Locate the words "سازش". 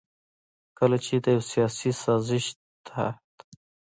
2.03-2.45